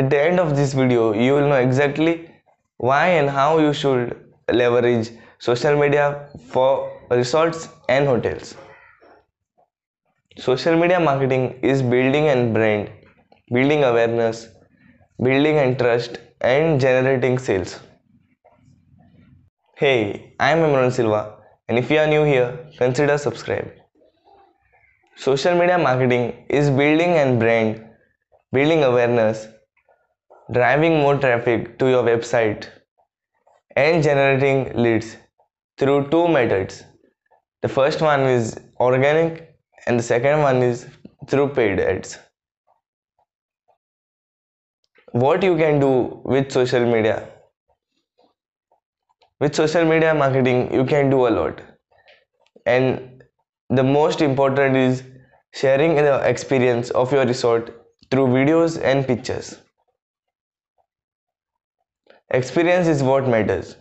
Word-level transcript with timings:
At 0.00 0.10
the 0.10 0.20
end 0.22 0.38
of 0.38 0.54
this 0.54 0.74
video, 0.74 1.12
you 1.12 1.32
will 1.34 1.48
know 1.48 1.56
exactly 1.56 2.30
why 2.76 3.08
and 3.08 3.28
how 3.28 3.58
you 3.58 3.72
should 3.72 4.16
leverage 4.52 5.10
social 5.40 5.76
media 5.76 6.28
for 6.50 6.92
resorts 7.10 7.68
and 7.88 8.06
hotels. 8.06 8.54
Social 10.36 10.78
media 10.78 11.00
marketing 11.00 11.58
is 11.62 11.82
building 11.82 12.28
and 12.28 12.54
brand, 12.54 12.92
building 13.52 13.82
awareness, 13.82 14.46
building 15.20 15.58
and 15.58 15.76
trust, 15.76 16.18
and 16.42 16.80
generating 16.80 17.36
sales. 17.36 17.80
Hey, 19.76 20.32
I 20.38 20.52
am 20.52 20.58
Emmanuel 20.58 20.92
Silva, 20.92 21.38
and 21.68 21.76
if 21.76 21.90
you 21.90 21.98
are 21.98 22.06
new 22.06 22.22
here, 22.22 22.70
consider 22.78 23.18
subscribe. 23.18 23.72
Social 25.16 25.58
media 25.58 25.76
marketing 25.76 26.46
is 26.48 26.70
building 26.70 27.14
and 27.22 27.40
brand, 27.40 27.84
building 28.52 28.84
awareness, 28.84 29.48
driving 30.52 30.98
more 31.00 31.16
traffic 31.16 31.78
to 31.78 31.88
your 31.88 32.02
website, 32.02 32.68
and 33.76 34.02
generating 34.02 34.74
leads 34.74 35.16
through 35.78 36.08
two 36.10 36.26
methods. 36.28 36.84
The 37.62 37.68
first 37.68 38.00
one 38.00 38.20
is 38.22 38.58
organic, 38.80 39.54
and 39.86 39.98
the 39.98 40.02
second 40.02 40.40
one 40.40 40.62
is 40.62 40.86
through 41.28 41.48
paid 41.50 41.80
ads. 41.80 42.18
What 45.12 45.42
you 45.42 45.56
can 45.56 45.80
do 45.80 46.20
with 46.24 46.50
social 46.52 46.84
media? 46.84 47.28
With 49.40 49.54
social 49.54 49.84
media 49.84 50.14
marketing, 50.14 50.72
you 50.72 50.84
can 50.84 51.10
do 51.10 51.28
a 51.28 51.30
lot, 51.30 51.60
and 52.66 53.22
the 53.70 53.84
most 53.84 54.20
important 54.22 54.76
is 54.76 55.04
sharing 55.54 55.94
the 55.94 56.20
experience 56.28 56.90
of 56.90 57.12
your 57.12 57.24
resort 57.26 57.86
through 58.10 58.26
videos 58.28 58.82
and 58.82 59.06
pictures. 59.06 59.58
Experience 62.30 62.86
is 62.88 63.02
what 63.02 63.28
matters. 63.28 63.76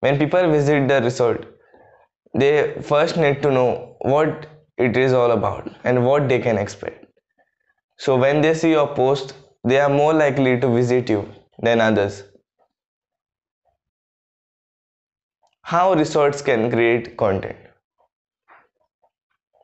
When 0.00 0.18
people 0.18 0.50
visit 0.50 0.88
the 0.88 1.00
resort, 1.02 1.58
they 2.34 2.74
first 2.82 3.16
need 3.16 3.42
to 3.42 3.50
know 3.50 3.96
what 4.00 4.46
it 4.78 4.96
is 4.96 5.12
all 5.12 5.30
about 5.32 5.70
and 5.84 6.04
what 6.06 6.28
they 6.28 6.38
can 6.38 6.58
expect. 6.58 7.06
So 7.98 8.16
when 8.16 8.40
they 8.40 8.54
see 8.54 8.70
your 8.70 8.94
post, 8.94 9.34
they 9.64 9.80
are 9.80 9.90
more 9.90 10.14
likely 10.14 10.60
to 10.60 10.68
visit 10.68 11.08
you 11.10 11.30
than 11.62 11.80
others. 11.80 12.24
How 15.62 15.94
resorts 15.94 16.40
can 16.40 16.70
create 16.70 17.16
content. 17.16 17.58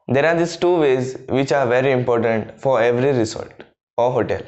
There 0.08 0.27
are 0.27 0.34
these 0.36 0.56
two 0.56 0.78
ways 0.80 1.16
which 1.28 1.52
are 1.52 1.66
very 1.66 1.92
important 1.92 2.60
for 2.60 2.83
every 2.83 3.12
resort 3.12 3.64
or 3.96 4.12
hotel. 4.12 4.42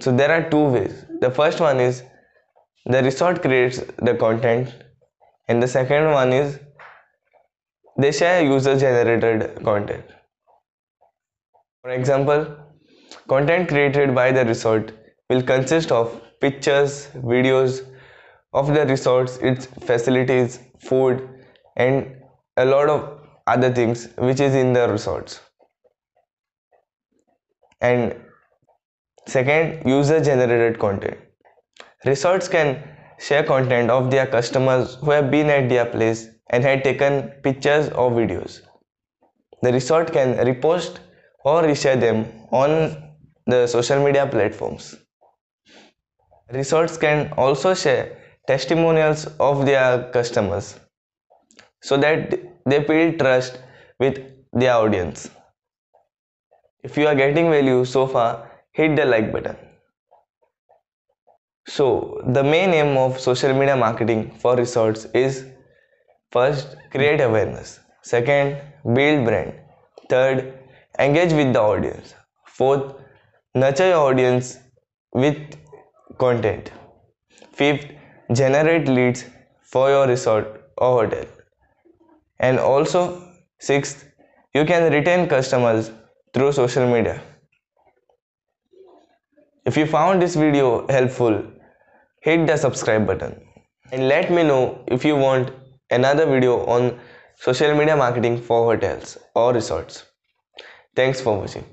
So 0.00 0.12
there 0.12 0.30
are 0.30 0.48
two 0.48 0.64
ways. 0.64 1.04
The 1.20 1.30
first 1.30 1.60
one 1.60 1.80
is 1.80 2.02
the 2.86 3.02
resort 3.02 3.42
creates 3.42 3.80
the 3.98 4.14
content, 4.14 4.74
and 5.48 5.62
the 5.62 5.68
second 5.68 6.10
one 6.10 6.32
is 6.32 6.58
they 7.98 8.12
share 8.12 8.42
user 8.42 8.78
generated 8.78 9.62
content. 9.62 10.04
For 11.82 11.90
example, 11.90 12.46
content 13.28 13.68
created 13.68 14.14
by 14.14 14.32
the 14.32 14.44
resort 14.44 14.92
will 15.28 15.42
consist 15.42 15.92
of 15.92 16.20
pictures, 16.40 17.08
videos 17.16 17.86
of 18.54 18.72
the 18.74 18.86
resorts, 18.86 19.36
its 19.38 19.66
facilities, 19.66 20.60
food, 20.78 21.28
and 21.76 22.16
a 22.56 22.64
lot 22.64 22.88
of 22.88 23.20
other 23.46 23.72
things 23.72 24.08
which 24.16 24.40
is 24.40 24.54
in 24.54 24.72
the 24.72 24.88
resorts. 24.88 25.40
And 27.80 28.14
second, 29.30 29.86
user 29.86 30.20
generated 30.20 30.78
content. 30.78 31.18
Resorts 32.04 32.48
can 32.48 32.82
share 33.18 33.44
content 33.44 33.90
of 33.90 34.10
their 34.10 34.26
customers 34.26 34.96
who 34.96 35.10
have 35.10 35.30
been 35.30 35.50
at 35.50 35.68
their 35.68 35.86
place 35.86 36.28
and 36.50 36.64
had 36.64 36.82
taken 36.82 37.22
pictures 37.42 37.88
or 37.90 38.10
videos. 38.10 38.60
The 39.62 39.72
resort 39.72 40.12
can 40.12 40.34
repost 40.46 40.98
or 41.44 41.62
reshare 41.62 42.00
them 42.00 42.26
on 42.50 43.12
the 43.46 43.66
social 43.66 44.02
media 44.02 44.26
platforms. 44.26 44.96
Resorts 46.52 46.96
can 46.96 47.32
also 47.36 47.74
share 47.74 48.18
testimonials 48.46 49.26
of 49.38 49.66
their 49.66 50.10
customers 50.12 50.80
so 51.82 51.96
that 51.96 52.30
they 52.66 52.78
build 52.80 53.18
trust 53.18 53.60
with 53.98 54.18
their 54.52 54.74
audience. 54.74 55.30
If 56.82 56.96
you 56.96 57.06
are 57.06 57.14
getting 57.14 57.50
value 57.50 57.84
so 57.84 58.06
far, 58.06 58.49
hit 58.80 58.96
the 58.96 59.06
like 59.14 59.32
button. 59.32 59.56
So, 61.66 62.20
the 62.26 62.42
main 62.42 62.70
aim 62.74 62.96
of 62.98 63.18
social 63.20 63.54
media 63.54 63.76
marketing 63.76 64.30
for 64.40 64.56
resorts 64.56 65.06
is 65.14 65.46
first, 66.32 66.76
create 66.90 67.20
awareness, 67.20 67.80
second, 68.02 68.60
build 68.94 69.24
brand, 69.24 69.54
third, 70.10 70.58
engage 70.98 71.32
with 71.32 71.52
the 71.54 71.60
audience, 71.60 72.14
fourth, 72.46 72.94
nurture 73.54 73.88
your 73.88 74.10
audience 74.10 74.58
with 75.14 75.38
content, 76.18 76.70
fifth, 77.52 77.86
generate 78.32 78.88
leads 78.88 79.24
for 79.62 79.88
your 79.90 80.06
resort 80.06 80.70
or 80.78 81.04
hotel, 81.04 81.26
and 82.40 82.58
also 82.58 83.22
sixth, 83.60 84.04
you 84.54 84.64
can 84.64 84.92
retain 84.92 85.28
customers 85.28 85.92
through 86.34 86.52
social 86.52 86.86
media. 86.90 87.22
If 89.66 89.76
you 89.76 89.86
found 89.86 90.22
this 90.22 90.34
video 90.36 90.86
helpful, 90.88 91.42
hit 92.22 92.46
the 92.46 92.56
subscribe 92.56 93.06
button 93.06 93.40
and 93.92 94.08
let 94.08 94.30
me 94.30 94.42
know 94.42 94.84
if 94.86 95.04
you 95.04 95.16
want 95.16 95.50
another 95.90 96.24
video 96.26 96.64
on 96.66 96.98
social 97.36 97.74
media 97.74 97.96
marketing 97.96 98.40
for 98.40 98.64
hotels 98.64 99.18
or 99.34 99.52
resorts. 99.52 100.04
Thanks 100.96 101.20
for 101.20 101.38
watching. 101.38 101.64